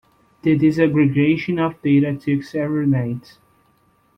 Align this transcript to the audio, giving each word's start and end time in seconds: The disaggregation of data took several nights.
The 0.41 0.57
disaggregation 0.57 1.59
of 1.63 1.79
data 1.83 2.15
took 2.17 2.41
several 2.41 2.87
nights. 2.87 3.37